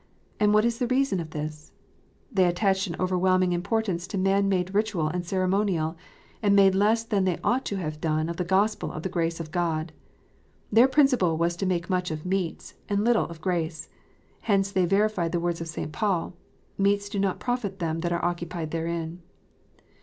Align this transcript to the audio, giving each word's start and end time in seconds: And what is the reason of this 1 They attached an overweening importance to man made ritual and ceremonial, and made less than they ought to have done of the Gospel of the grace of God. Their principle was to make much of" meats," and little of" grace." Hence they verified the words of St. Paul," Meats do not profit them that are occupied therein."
And 0.39 0.51
what 0.51 0.65
is 0.65 0.79
the 0.79 0.87
reason 0.87 1.19
of 1.19 1.29
this 1.29 1.73
1 2.29 2.35
They 2.37 2.45
attached 2.45 2.87
an 2.87 2.95
overweening 2.99 3.51
importance 3.53 4.07
to 4.07 4.17
man 4.17 4.49
made 4.49 4.73
ritual 4.73 5.07
and 5.07 5.23
ceremonial, 5.23 5.95
and 6.41 6.55
made 6.55 6.73
less 6.73 7.03
than 7.03 7.23
they 7.23 7.37
ought 7.43 7.65
to 7.65 7.75
have 7.75 8.01
done 8.01 8.27
of 8.27 8.37
the 8.37 8.43
Gospel 8.43 8.91
of 8.91 9.03
the 9.03 9.09
grace 9.13 9.39
of 9.39 9.51
God. 9.51 9.91
Their 10.71 10.87
principle 10.87 11.37
was 11.37 11.55
to 11.57 11.67
make 11.67 11.87
much 11.87 12.09
of" 12.09 12.25
meats," 12.39 12.73
and 12.89 13.05
little 13.05 13.25
of" 13.25 13.41
grace." 13.41 13.89
Hence 14.39 14.71
they 14.71 14.87
verified 14.87 15.33
the 15.33 15.39
words 15.39 15.61
of 15.61 15.67
St. 15.67 15.91
Paul," 15.91 16.33
Meats 16.79 17.07
do 17.07 17.19
not 17.19 17.39
profit 17.39 17.77
them 17.77 17.99
that 17.99 18.11
are 18.11 18.25
occupied 18.25 18.71
therein." 18.71 19.21